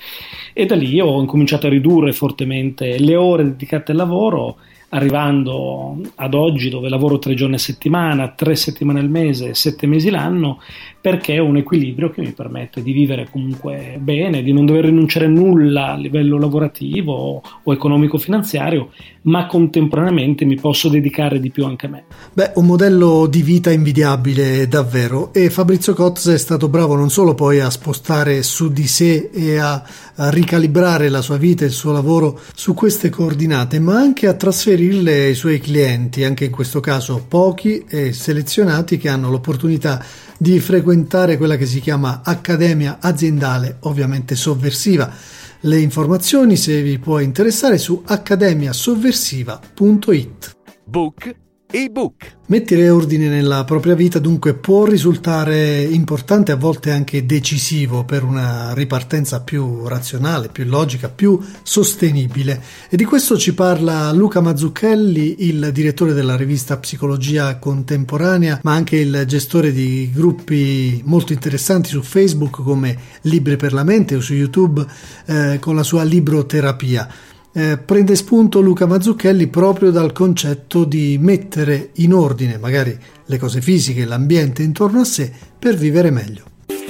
E 0.53 0.67
da 0.67 0.75
lì 0.75 1.01
ho 1.01 1.19
incominciato 1.19 1.69
a 1.69 1.71
ridurre 1.71 2.13
fortemente 2.13 2.99
le 2.99 3.17
ore 3.17 3.45
dedicate 3.45 3.93
al 3.93 3.97
lavoro 3.97 4.59
arrivando 4.91 6.01
ad 6.17 6.35
oggi 6.35 6.69
dove 6.69 6.91
lavoro 6.91 7.19
tre 7.19 7.33
giorni 7.33 7.55
a 7.55 7.59
settimana, 7.59 8.29
tre 8.29 8.55
settimane 8.57 9.01
al 9.01 9.09
mese, 9.09 9.55
sette 9.55 9.87
mesi 9.87 10.11
l'anno, 10.11 10.61
perché 11.03 11.35
è 11.35 11.39
un 11.39 11.57
equilibrio 11.57 12.11
che 12.11 12.21
mi 12.21 12.31
permette 12.31 12.81
di 12.81 12.93
vivere 12.93 13.27
comunque 13.29 13.99
bene, 14.01 14.41
di 14.41 14.53
non 14.53 14.65
dover 14.65 14.85
rinunciare 14.85 15.27
a 15.27 15.29
nulla 15.29 15.91
a 15.91 15.97
livello 15.97 16.39
lavorativo 16.39 17.43
o 17.65 17.73
economico-finanziario, 17.73 18.91
ma 19.23 19.47
contemporaneamente 19.47 20.45
mi 20.45 20.55
posso 20.55 20.89
dedicare 20.89 21.41
di 21.41 21.51
più 21.51 21.65
anche 21.65 21.87
a 21.87 21.89
me. 21.89 22.05
Beh, 22.33 22.53
un 22.55 22.67
modello 22.67 23.27
di 23.27 23.43
vita 23.43 23.73
invidiabile 23.73 24.69
davvero 24.69 25.33
e 25.33 25.51
Fabrizio 25.51 25.93
Cotz 25.93 26.29
è 26.29 26.39
stato 26.39 26.69
bravo 26.69 26.95
non 26.95 27.11
solo 27.11 27.35
poi 27.35 27.59
a 27.59 27.69
spostare 27.69 28.45
su 28.45 28.71
di 28.71 28.87
sé 28.87 29.29
e 29.33 29.59
a, 29.59 29.83
ricalibrare 30.15 31.09
la 31.09 31.23
sua 31.23 31.37
vita 31.37 31.65
e 31.65 31.69
il 31.69 31.73
suo 31.73 31.91
lavoro 31.91 32.39
su 32.55 32.75
queste 32.75 33.11
coordinate, 33.11 33.81
ma 33.81 33.97
anche 33.97 34.29
a 34.29 34.35
trasferirle 34.35 35.25
ai 35.25 35.35
suoi 35.35 35.59
clienti, 35.59 36.23
anche 36.23 36.45
in 36.45 36.53
questo 36.53 36.79
caso 36.79 37.25
pochi 37.27 37.85
e 37.89 38.13
selezionati 38.13 38.99
che 38.99 39.09
hanno 39.09 39.31
l'opportunità 39.31 40.05
di 40.37 40.61
frequentare 40.61 40.92
quella 41.37 41.57
che 41.57 41.67
si 41.67 41.81
chiama 41.81 42.23
Accademia 42.25 42.99
Aziendale, 43.01 43.79
ovviamente 43.81 44.37
sovversiva. 44.37 45.13
Le 45.61 45.79
informazioni, 45.79 46.57
se 46.57 46.81
vi 46.83 46.99
può 46.99 47.21
interessare, 47.21 47.79
su 47.79 48.03
accademiasovversiva.it. 48.05 50.57
Book 50.85 51.37
ebook. 51.73 52.41
Mettere 52.47 52.91
ordine 52.91 53.29
nella 53.29 53.65
propria 53.65 53.95
vita 53.95 54.19
dunque 54.19 54.55
può 54.55 54.85
risultare 54.85 55.83
importante, 55.83 56.53
a 56.53 56.57
volte 56.57 56.91
anche 56.91 57.25
decisivo 57.25 58.05
per 58.05 58.25
una 58.25 58.75
ripartenza 58.75 59.41
più 59.41 59.87
razionale, 59.87 60.49
più 60.49 60.65
logica, 60.65 61.09
più 61.09 61.41
sostenibile. 61.63 62.63
E 62.91 62.97
di 62.97 63.05
questo 63.05 63.39
ci 63.39 63.55
parla 63.55 64.13
Luca 64.13 64.41
Mazzucchelli, 64.41 65.47
il 65.47 65.71
direttore 65.73 66.13
della 66.13 66.37
rivista 66.37 66.77
Psicologia 66.77 67.57
Contemporanea, 67.57 68.61
ma 68.63 68.75
anche 68.75 68.97
il 68.97 69.25
gestore 69.27 69.73
di 69.73 70.11
gruppi 70.13 71.01
molto 71.07 71.33
interessanti 71.33 71.89
su 71.89 72.03
Facebook 72.03 72.63
come 72.63 72.99
Libri 73.23 73.57
per 73.57 73.73
la 73.73 73.83
Mente 73.83 74.15
o 74.15 74.21
su 74.21 74.35
YouTube 74.35 74.85
eh, 75.25 75.57
con 75.59 75.75
la 75.75 75.83
sua 75.83 76.03
libroterapia 76.03 77.31
eh, 77.53 77.79
prende 77.79 78.17
spunto 78.17 78.61
Luca 78.61 78.87
Mazzucchelli 78.87 79.49
proprio 79.49 79.91
dal 79.91 80.13
concetto 80.13 80.85
di 80.85 81.19
mettere 81.21 81.91
in 81.97 82.15
ordine 82.15 82.59
magari 82.59 82.97
le 83.25 83.39
cose 83.39 83.61
fisiche, 83.61 84.05
l'ambiente 84.05 84.63
intorno 84.63 85.01
a 85.01 85.05
sé 85.05 85.31
per 85.59 85.77
vivere 85.77 86.11
meglio. 86.11 86.45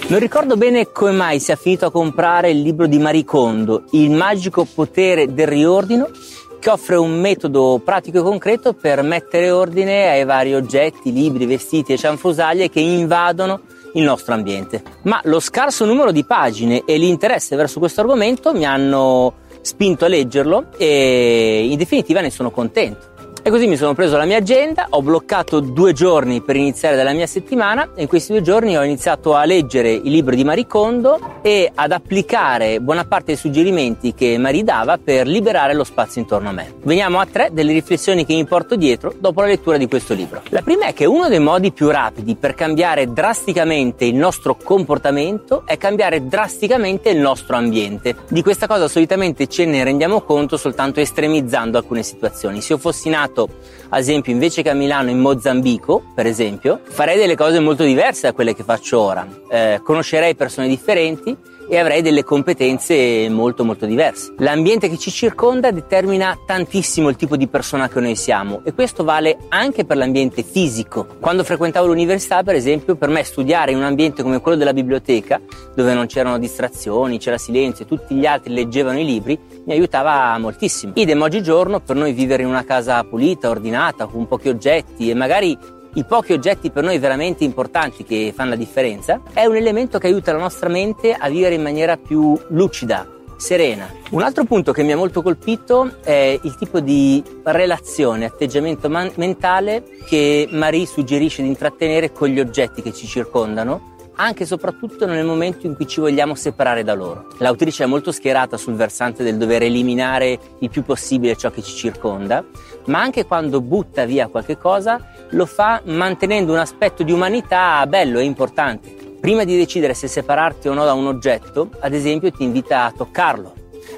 Non 0.09 0.19
ricordo 0.19 0.57
bene 0.57 0.91
come 0.91 1.13
mai 1.13 1.41
sia 1.41 1.57
finito 1.57 1.87
a 1.87 1.91
comprare 1.91 2.51
il 2.51 2.61
libro 2.61 2.87
di 2.87 2.99
Maricondo, 2.99 3.85
Il 3.93 4.11
magico 4.11 4.67
potere 4.67 5.33
del 5.33 5.47
riordino, 5.47 6.11
che 6.59 6.71
offre 6.71 6.97
un 6.97 7.19
metodo 7.19 7.81
pratico 7.85 8.19
e 8.19 8.23
concreto 8.23 8.73
per 8.73 9.03
mettere 9.03 9.51
ordine 9.51 10.11
ai 10.11 10.25
vari 10.25 10.55
oggetti, 10.55 11.13
libri, 11.13 11.47
vestiti 11.47 11.93
e 11.93 11.99
cianfrusaglie 11.99 12.69
che 12.69 12.81
invadono 12.81 13.63
il 13.95 14.05
nostro 14.05 14.35
ambiente. 14.35 14.83
Ma 15.03 15.21
lo 15.25 15.41
scarso 15.41 15.85
numero 15.85 16.13
di 16.13 16.25
pagine 16.25 16.83
e 16.85 16.99
l'interesse 16.99 17.57
verso 17.57 17.79
questo 17.79 18.01
argomento 18.01 18.53
mi 18.53 18.65
hanno 18.65 19.35
spinto 19.63 20.05
a 20.05 20.09
leggerlo 20.09 20.67
e 20.77 21.67
in 21.71 21.79
definitiva 21.79 22.21
ne 22.21 22.31
sono 22.31 22.51
contento. 22.51 23.12
E 23.45 23.51
così 23.51 23.67
mi 23.67 23.77
sono 23.77 23.93
preso 23.93 24.17
la 24.17 24.25
mia 24.25 24.37
agenda, 24.37 24.87
ho 24.91 25.03
bloccato 25.03 25.59
due 25.59 25.93
giorni 25.93 26.43
per 26.43 26.55
iniziare 26.55 26.95
dalla 26.95 27.11
mia 27.11 27.27
settimana 27.27 27.91
e 27.97 28.03
in 28.03 28.07
questi 28.07 28.31
due 28.31 28.41
giorni 28.41 28.77
ho 28.77 28.85
iniziato 28.85 29.35
a 29.35 29.45
leggere 29.45 29.91
il 29.91 30.13
libro 30.13 30.37
di 30.37 30.45
Maricondo 30.45 31.41
e 31.43 31.69
ad 31.75 31.91
applicare 31.91 32.81
buona 32.81 33.05
parte 33.05 33.27
dei 33.27 33.37
suggerimenti 33.37 34.15
che 34.15 34.39
Marie 34.39 34.63
dava 34.63 34.97
per 34.97 35.27
liberare 35.27 35.75
lo 35.75 35.83
spazio 35.83 36.21
intorno 36.21 36.51
a 36.51 36.53
me. 36.53 36.75
Veniamo 36.85 37.19
a 37.19 37.27
tre 37.27 37.49
delle 37.51 37.73
riflessioni 37.73 38.25
che 38.25 38.33
mi 38.33 38.45
porto 38.45 38.77
dietro 38.77 39.13
dopo 39.19 39.41
la 39.41 39.49
lettura 39.49 39.77
di 39.77 39.89
questo 39.89 40.15
libro. 40.15 40.43
La 40.51 40.63
prima 40.63 40.87
è 40.87 40.95
che 40.95 41.05
uno 41.05 41.27
dei 41.27 41.41
modi 41.41 41.73
più 41.73 41.91
rapidi 41.91 42.37
per 42.37 42.55
cambiare 42.55 43.13
drasticamente 43.13 44.05
il 44.05 44.15
nostro 44.15 44.55
comportamento 44.55 45.65
è 45.67 45.77
cambiare 45.79 46.29
drasticamente 46.29 47.11
il 47.11 47.19
nostro 47.19 47.57
ambiente. 47.57 48.15
Di 48.29 48.41
questa 48.41 48.69
cosa 48.69 48.87
solitamente 48.87 49.49
ce 49.49 49.65
ne 49.65 49.83
rendiamo 49.83 50.21
conto 50.21 50.57
soltanto 50.57 51.01
estremizzando 51.01 51.77
alcune 51.77 52.05
situazioni. 52.05 52.61
Se 52.61 52.75
io 52.75 52.79
fossi 52.79 53.09
nato 53.09 53.31
nato, 53.33 53.49
ad 53.89 53.99
esempio, 53.99 54.33
invece 54.33 54.63
che 54.63 54.71
a 54.71 54.75
Milano 54.75 55.11
in 55.11 55.19
Mozambico, 55.19 56.03
per 56.15 56.27
esempio, 56.27 56.81
farei 56.85 57.19
delle 57.19 57.35
cose 57.35 57.59
molto 57.59 57.83
diverse 57.83 58.23
da 58.23 58.33
quelle 58.33 58.55
che 58.55 58.63
faccio 58.63 59.01
ora. 59.01 59.27
Eh, 59.51 59.81
conoscerei 59.83 60.35
persone 60.35 60.69
differenti 60.69 61.37
e 61.69 61.79
avrei 61.79 62.03
delle 62.03 62.25
competenze 62.25 63.29
molto 63.31 63.65
molto 63.65 63.87
diverse. 63.87 64.35
L'ambiente 64.39 64.89
che 64.91 64.99
ci 64.99 65.11
circonda 65.11 65.71
determina 65.71 66.37
tantissimo 66.47 67.09
il 67.09 67.17
tipo 67.17 67.37
di 67.37 67.49
persona 67.49 67.89
che 67.89 68.01
noi 68.01 68.17
siamo 68.17 68.61
e 68.65 68.75
questo 68.75 69.05
vale 69.05 69.39
anche 69.49 69.85
per 69.85 69.97
l'ambiente 69.97 70.43
fisico. 70.43 71.07
Quando 71.21 71.45
frequentavo 71.45 71.87
l'università, 71.87 72.43
per 72.43 72.57
esempio, 72.57 72.97
per 72.97 73.09
me 73.09 73.23
studiare 73.25 73.71
in 73.71 73.79
un 73.79 73.85
ambiente 73.85 74.23
come 74.23 74.41
quello 74.41 74.59
della 74.59 74.75
biblioteca, 74.75 75.41
dove 75.75 75.95
non 75.95 76.07
c'erano 76.07 76.39
distrazioni, 76.39 77.19
c'era 77.19 77.39
silenzio 77.39 77.85
e 77.85 77.89
tutti 77.89 78.15
gli 78.15 78.27
altri 78.27 78.53
leggevano 78.53 78.99
i 78.99 79.05
libri, 79.05 79.39
mi 79.65 79.73
aiutava 79.73 80.37
moltissimo. 80.39 80.93
Idem 80.97 81.23
oggigiorno 81.23 81.81
per 81.81 81.97
noi 81.97 82.13
vivere 82.13 82.43
in 82.43 82.49
una 82.49 82.65
casa 82.65 83.03
pulita, 83.05 83.49
ordinata, 83.49 84.07
con 84.07 84.27
pochi 84.27 84.49
oggetti 84.49 85.11
e 85.11 85.15
magari 85.15 85.57
i 85.95 86.05
pochi 86.05 86.33
oggetti 86.33 86.71
per 86.71 86.85
noi 86.85 86.99
veramente 86.99 87.45
importanti 87.45 88.05
che 88.05 88.33
fanno 88.35 88.51
la 88.51 88.57
differenza, 88.57 89.21
è 89.33 89.45
un 89.45 89.57
elemento 89.57 89.99
che 89.99 90.07
aiuta 90.07 90.33
la 90.33 90.39
nostra 90.39 90.69
mente 90.69 91.13
a 91.13 91.29
vivere 91.29 91.55
in 91.55 91.63
maniera 91.63 91.97
più 91.97 92.39
lucida, 92.49 93.07
serena. 93.37 93.93
Un 94.11 94.23
altro 94.23 94.45
punto 94.45 94.73
che 94.73 94.83
mi 94.85 94.93
ha 94.93 94.97
molto 94.97 95.21
colpito 95.21 95.97
è 96.03 96.39
il 96.43 96.57
tipo 96.57 96.81
di 96.81 97.23
relazione, 97.43 98.25
atteggiamento 98.25 98.89
man- 98.89 99.13
mentale 99.17 99.85
che 100.07 100.49
Marie 100.51 100.87
suggerisce 100.87 101.43
di 101.43 101.49
intrattenere 101.49 102.13
con 102.13 102.29
gli 102.29 102.41
oggetti 102.41 102.81
che 102.81 102.93
ci 102.93 103.07
circondano 103.07 103.92
anche 104.17 104.43
e 104.43 104.47
soprattutto 104.47 105.07
nel 105.07 105.25
momento 105.25 105.67
in 105.67 105.75
cui 105.75 105.87
ci 105.87 106.01
vogliamo 106.01 106.35
separare 106.35 106.85
da 106.85 106.95
loro. 106.95 107.27
L'autrice 107.39 107.85
è 107.85 107.87
molto 107.87 108.13
schierata 108.13 108.57
sul 108.57 108.75
versante 108.75 109.23
del 109.23 109.37
dover 109.37 109.63
eliminare 109.63 110.39
il 110.59 110.71
più 110.71 110.83
possibile 110.83 111.37
ciò 111.37 111.51
che 111.51 111.63
ci 111.63 111.75
circonda, 111.75 112.45
ma 112.87 113.01
anche 113.01 113.27
quando 113.27 113.61
butta 113.61 114.05
via 114.05 114.29
qualche 114.29 114.57
cosa 114.57 115.01
lo 115.31 115.47
fa 115.47 115.81
mantenendo 115.85 116.53
un 116.53 116.59
aspetto 116.59 117.03
di 117.03 117.13
umanità 117.13 117.87
bello 117.87 118.19
e 118.19 118.25
importante. 118.25 118.95
Prima 119.21 119.45
di 119.45 119.57
decidere 119.57 119.95
se 119.95 120.09
separarti 120.09 120.69
o 120.69 120.75
no 120.75 120.85
da 120.85 120.95
un 120.95 121.07
oggetto, 121.07 121.71
ad 121.79 121.95
esempio 121.95 122.33
ti 122.33 122.43
invita 122.43 122.85
a 122.85 122.91
toccarlo, 122.91 123.55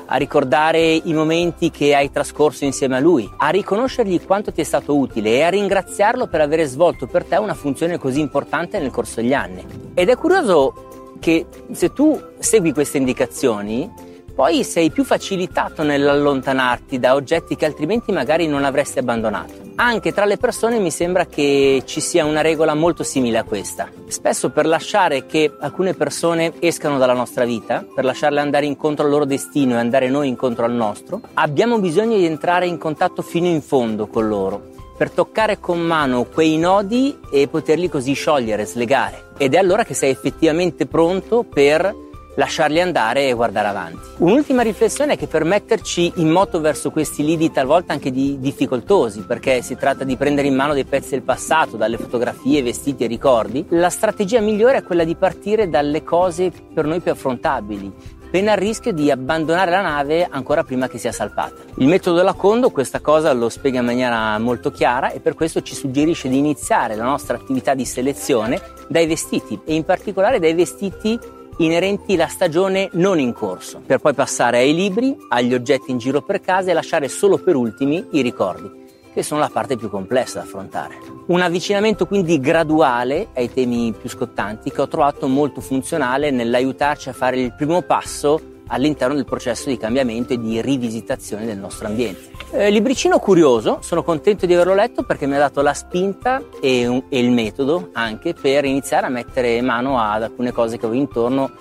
a 0.07 0.17
ricordare 0.17 0.81
i 0.81 1.15
momenti 1.15 1.71
che 1.71 1.95
hai 1.95 2.11
trascorso 2.11 2.65
insieme 2.65 2.97
a 2.97 3.01
lui, 3.01 3.31
a 3.39 3.49
riconoscergli 3.49 4.23
quanto 4.23 4.53
ti 4.53 4.61
è 4.61 4.65
stato 4.65 4.97
utile 4.97 5.31
e 5.31 5.43
a 5.43 5.49
ringraziarlo 5.49 6.27
per 6.27 6.43
aver 6.43 6.67
svolto 6.67 7.07
per 7.07 7.25
te 7.25 7.37
una 7.37 7.55
funzione 7.55 7.99
così 7.99 8.21
importante 8.21 8.79
nel 8.79 8.91
corso 8.91 9.23
degli 9.23 9.33
anni. 9.33 9.84
Ed 9.97 10.09
è 10.09 10.17
curioso 10.17 11.17
che 11.21 11.47
se 11.71 11.93
tu 11.93 12.21
segui 12.39 12.73
queste 12.73 12.99
indicazioni, 12.99 13.89
poi 14.35 14.65
sei 14.65 14.91
più 14.91 15.05
facilitato 15.05 15.85
nell'allontanarti 15.85 16.99
da 16.99 17.15
oggetti 17.15 17.55
che 17.55 17.65
altrimenti 17.65 18.11
magari 18.11 18.49
non 18.49 18.65
avresti 18.65 18.99
abbandonato. 18.99 19.53
Anche 19.77 20.13
tra 20.13 20.25
le 20.25 20.37
persone 20.37 20.81
mi 20.81 20.91
sembra 20.91 21.27
che 21.27 21.83
ci 21.85 22.01
sia 22.01 22.25
una 22.25 22.41
regola 22.41 22.75
molto 22.75 23.05
simile 23.05 23.39
a 23.39 23.45
questa. 23.45 23.89
Spesso 24.09 24.51
per 24.51 24.67
lasciare 24.67 25.27
che 25.27 25.53
alcune 25.61 25.95
persone 25.95 26.55
escano 26.59 26.99
dalla 26.99 27.13
nostra 27.13 27.45
vita, 27.45 27.87
per 27.95 28.05
lasciarle 28.05 28.41
andare 28.41 28.67
incontro 28.67 29.05
al 29.05 29.13
loro 29.13 29.25
destino 29.25 29.75
e 29.75 29.79
andare 29.79 30.09
noi 30.09 30.27
incontro 30.27 30.65
al 30.65 30.73
nostro, 30.73 31.21
abbiamo 31.35 31.79
bisogno 31.79 32.17
di 32.17 32.27
entrare 32.27 32.67
in 32.67 32.79
contatto 32.79 33.23
fino 33.23 33.47
in 33.47 33.63
fondo 33.63 34.09
con 34.09 34.27
loro, 34.27 34.73
per 34.97 35.11
toccare 35.11 35.59
con 35.61 35.81
mano 35.81 36.25
quei 36.25 36.57
nodi 36.57 37.19
e 37.31 37.49
poterli 37.49 37.89
così 37.89 38.13
sciogliere, 38.13 38.65
slegare. 38.65 39.33
Ed 39.37 39.55
è 39.55 39.59
allora 39.59 39.85
che 39.85 39.95
sei 39.95 40.11
effettivamente 40.11 40.87
pronto 40.87 41.43
per 41.43 42.03
lasciarli 42.37 42.81
andare 42.81 43.29
e 43.29 43.33
guardare 43.33 43.69
avanti. 43.69 44.09
Un'ultima 44.19 44.63
riflessione 44.63 45.15
è 45.15 45.17
che 45.17 45.27
per 45.27 45.45
metterci 45.45 46.15
in 46.17 46.31
moto 46.31 46.61
verso 46.61 46.91
questi 46.91 47.25
lidi 47.25 47.51
talvolta 47.51 47.93
anche 47.93 48.11
di 48.11 48.39
difficoltosi, 48.41 49.23
perché 49.23 49.63
si 49.63 49.77
tratta 49.77 50.05
di 50.05 50.17
prendere 50.17 50.49
in 50.49 50.55
mano 50.55 50.75
dei 50.75 50.85
pezzi 50.85 51.11
del 51.11 51.23
passato, 51.23 51.77
dalle 51.77 51.97
fotografie, 51.97 52.63
vestiti 52.63 53.05
e 53.05 53.07
ricordi, 53.07 53.65
la 53.71 53.91
strategia 53.91 54.41
migliore 54.41 54.79
è 54.79 54.83
quella 54.83 55.05
di 55.05 55.15
partire 55.15 55.69
dalle 55.69 56.03
cose 56.03 56.51
per 56.73 56.87
noi 56.87 57.01
più 57.01 57.13
affrontabili, 57.13 57.93
pena 58.35 58.55
il 58.55 58.59
rischio 58.59 58.91
di 58.91 59.13
abbandonare 59.13 59.71
la 59.71 59.81
nave 59.81 60.27
ancora 60.29 60.65
prima 60.65 60.89
che 60.89 60.99
sia 60.99 61.13
salpata. 61.13 61.55
Il 61.77 61.87
metodo 61.87 62.21
Lacondo 62.21 62.71
questa 62.71 62.99
cosa 62.99 63.33
lo 63.33 63.49
spiega 63.49 63.79
in 63.79 63.85
maniera 63.85 64.37
molto 64.41 64.73
chiara 64.73 65.13
e 65.13 65.21
per 65.21 65.37
questo 65.37 65.63
ci 65.63 65.77
suggerisce 65.77 66.29
di 66.29 66.37
iniziare 66.37 66.97
la 66.97 67.05
nostra 67.05 67.37
attività 67.37 67.75
di 67.75 67.85
selezione 67.85 68.61
dai 68.89 69.07
vestiti 69.07 69.61
e 69.65 69.75
in 69.75 69.85
particolare 69.85 70.41
dai 70.41 70.53
vestiti 70.53 71.17
inerenti 71.59 72.15
alla 72.15 72.27
stagione 72.27 72.89
non 72.95 73.21
in 73.21 73.33
corso, 73.33 73.81
per 73.87 74.01
poi 74.01 74.15
passare 74.15 74.59
ai 74.59 74.75
libri, 74.75 75.17
agli 75.29 75.55
oggetti 75.55 75.93
in 75.93 75.99
giro 75.99 76.21
per 76.21 76.41
casa 76.41 76.73
e 76.73 76.75
lasciare 76.75 77.07
solo 77.07 77.39
per 77.39 77.55
ultimi 77.55 78.05
i 78.11 78.21
ricordi, 78.21 78.69
che 79.15 79.23
sono 79.23 79.41
la 79.41 79.49
parte 79.51 79.77
più 79.77 79.89
complessa 79.89 80.41
da 80.41 80.45
affrontare. 80.45 80.99
Un 81.27 81.41
avvicinamento 81.41 82.05
quindi 82.05 82.41
graduale 82.41 83.29
ai 83.35 83.51
temi 83.51 83.95
più 83.99 84.09
scottanti 84.09 84.71
che 84.71 84.81
ho 84.81 84.89
trovato 84.89 85.29
molto 85.29 85.61
funzionale 85.61 86.31
nell'aiutarci 86.31 87.09
a 87.09 87.13
fare 87.13 87.39
il 87.39 87.55
primo 87.55 87.83
passo 87.83 88.53
all'interno 88.69 89.15
del 89.15 89.25
processo 89.25 89.69
di 89.69 89.77
cambiamento 89.77 90.33
e 90.33 90.39
di 90.39 90.61
rivisitazione 90.61 91.47
del 91.47 91.59
nostro 91.59 91.87
ambiente. 91.87 92.31
Eh, 92.51 92.71
libricino 92.71 93.19
curioso, 93.19 93.79
sono 93.83 94.03
contento 94.03 94.47
di 94.47 94.55
averlo 94.55 94.75
letto 94.75 95.03
perché 95.03 95.27
mi 95.27 95.35
ha 95.35 95.39
dato 95.39 95.61
la 95.61 95.75
spinta 95.75 96.43
e, 96.61 96.87
un, 96.87 97.05
e 97.09 97.19
il 97.19 97.31
metodo 97.31 97.91
anche 97.93 98.35
per 98.35 98.65
iniziare 98.65 99.07
a 99.07 99.11
mettere 99.11 99.61
mano 99.61 100.01
ad 100.01 100.23
alcune 100.23 100.51
cose 100.51 100.79
che 100.79 100.87
avevo 100.87 101.01
intorno 101.01 101.53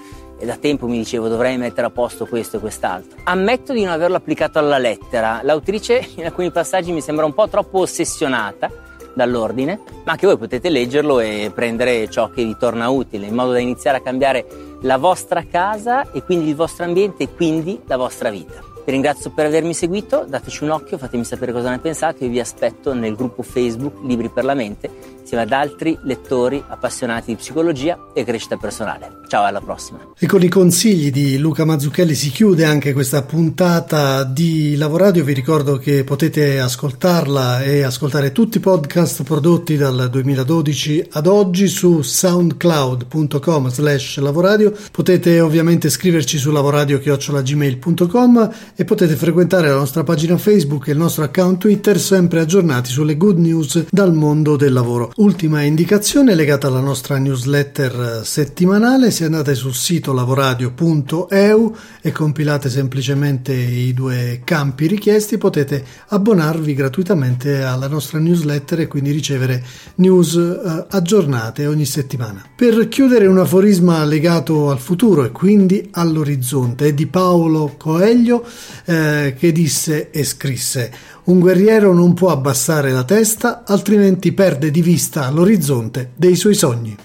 e 0.44 0.46
da 0.46 0.58
tempo 0.58 0.88
mi 0.88 0.98
dicevo 0.98 1.30
dovrei 1.30 1.58
mettere 1.58 1.88
a 1.88 1.90
posto 1.90 2.26
questo 2.26 2.58
e 2.58 2.60
quest'altro. 2.60 3.18
Ammetto 3.24 3.72
di 3.72 3.82
non 3.82 3.94
averlo 3.94 4.18
applicato 4.18 4.60
alla 4.60 4.78
lettera, 4.78 5.40
l'autrice 5.42 6.06
in 6.16 6.26
alcuni 6.26 6.52
passaggi 6.52 6.92
mi 6.92 7.00
sembra 7.00 7.24
un 7.24 7.34
po' 7.34 7.48
troppo 7.48 7.80
ossessionata 7.80 8.70
dall'ordine, 9.14 9.80
ma 10.04 10.18
che 10.18 10.28
voi 10.28 10.38
potete 10.38 10.70
leggerlo 10.70 11.22
e 11.22 11.50
prendere 11.56 12.10
ciò 12.10 12.30
che 12.30 12.44
vi 12.44 12.58
torna 12.58 12.90
utile, 12.90 13.28
in 13.28 13.36
modo 13.36 13.54
da 13.54 13.60
iniziare 13.60 13.98
a 14.00 14.02
cambiare 14.02 14.46
la 14.82 14.98
vostra 14.98 15.46
casa 15.50 16.12
e 16.12 16.24
quindi 16.24 16.50
il 16.50 16.56
vostro 16.56 16.84
ambiente 16.84 17.24
e 17.24 17.34
quindi 17.34 17.80
la 17.86 17.96
vostra 17.96 18.30
vita. 18.30 18.72
Vi 18.86 18.92
ringrazio 18.92 19.32
per 19.32 19.46
avermi 19.46 19.74
seguito, 19.74 20.26
dateci 20.28 20.66
un 20.66 20.72
occhio, 20.72 20.98
fatemi 20.98 21.24
sapere 21.24 21.54
cosa 21.54 21.70
ne 21.70 21.80
pensate, 21.80 22.26
io 22.26 22.30
vi 22.30 22.42
aspetto 22.42 22.94
nel 22.94 23.16
gruppo 23.16 23.42
Facebook 23.42 24.04
Libri 24.04 24.28
per 24.28 24.44
la 24.44 24.56
Mente, 24.56 24.90
insieme 25.34 25.42
ad 25.42 25.52
altri 25.52 25.98
lettori 26.04 26.64
appassionati 26.68 27.28
di 27.28 27.36
psicologia 27.36 27.98
e 28.14 28.24
crescita 28.24 28.58
personale. 28.58 29.22
Ciao, 29.28 29.46
alla 29.46 29.62
prossima. 29.62 30.00
E 30.18 30.28
con 30.28 30.44
i 30.44 30.48
consigli 30.48 31.10
di 31.10 31.40
Luca 31.40 31.66
Mazzucchelli 31.66 32.14
si 32.14 32.30
chiude 32.30 32.66
anche 32.66 32.94
questa 32.94 33.24
puntata 33.24 34.24
di 34.24 34.76
Lavoradio. 34.76 35.24
Vi 35.24 35.34
ricordo 35.34 35.78
che 35.78 36.04
potete 36.04 36.60
ascoltarla 36.60 37.64
e 37.64 37.82
ascoltare 37.82 38.32
tutti 38.32 38.58
i 38.58 38.60
podcast 38.60 39.24
prodotti 39.24 39.76
dal 39.76 40.08
2012 40.10 41.08
ad 41.14 41.26
oggi 41.26 41.68
su 41.68 42.04
soundcloud.com 42.04 43.70
slash 43.70 44.20
lavoradio. 44.20 44.72
Potete 44.92 45.40
ovviamente 45.40 45.90
scriverci 45.90 46.38
su 46.38 46.52
lavoradio.gmail.com 46.52 48.52
e 48.76 48.86
potete 48.86 49.16
frequentare 49.16 49.70
la 49.70 49.76
nostra 49.76 50.04
pagina 50.04 50.38
Facebook 50.38 50.88
e 50.88 50.92
il 50.92 50.98
nostro 50.98 51.24
account 51.24 51.60
Twitter 51.60 52.00
sempre 52.00 52.40
aggiornati 52.40 52.92
sulle 52.92 53.18
good 53.18 53.40
news 53.40 53.86
dal 53.90 54.14
mondo 54.14 54.56
del 54.56 54.74
lavoro. 54.74 55.12
Ultima 55.24 55.62
indicazione 55.62 56.36
legata 56.36 56.68
alla 56.68 56.82
nostra 56.82 57.18
newsletter 57.18 58.24
settimanale, 58.26 59.10
se 59.10 59.24
andate 59.24 59.56
sul 59.56 59.74
sito 59.74 60.12
lavoradio.eu 60.12 61.76
e 62.02 62.12
compilate 62.12 62.70
semplicemente 62.70 63.54
i 63.54 63.94
due 63.94 64.42
campi 64.44 64.86
richiesti 64.86 65.38
potete 65.38 65.82
abbonarvi 66.10 66.74
gratuitamente 66.74 67.64
alla 67.64 67.88
nostra 67.88 68.20
newsletter 68.20 68.82
e 68.82 68.88
quindi 68.88 69.12
ricevere 69.12 69.64
news 69.96 70.36
eh, 70.36 70.88
aggiornate 70.90 71.68
ogni 71.68 71.86
settimana. 71.86 72.44
Per 72.54 72.90
chiudere 72.90 73.26
un 73.26 73.38
aforisma 73.38 74.04
legato 74.04 74.70
al 74.72 74.80
futuro 74.80 75.24
e 75.24 75.32
quindi 75.32 75.88
all'orizzonte 75.92 76.88
è 76.88 76.94
di 76.94 77.08
Paolo 77.08 77.76
Coelho 77.78 78.46
eh, 78.84 79.36
che 79.40 79.54
disse 79.54 80.10
e 80.12 80.26
scrisse 80.26 80.92
un 81.26 81.40
guerriero 81.40 81.94
non 81.94 82.14
può 82.14 82.32
abbassare 82.32 82.92
la 82.92 83.04
testa 83.04 83.64
altrimenti 83.66 84.34
perde 84.34 84.72
di 84.72 84.82
vista 84.82 85.30
l'orizzonte 85.30 86.12
dei 86.16 86.36
suoi 86.36 86.54
sogni. 86.54 86.96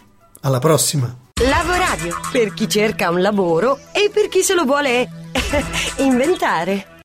Alla 0.40 0.59
prossima! 0.59 1.14
Lavoradio 1.40 2.16
per 2.33 2.52
chi 2.52 2.68
cerca 2.68 3.11
un 3.11 3.20
lavoro 3.20 3.78
e 3.92 4.11
per 4.12 4.28
chi 4.28 4.42
se 4.42 4.54
lo 4.54 4.64
vuole 4.64 5.09
inventare. 5.98 6.96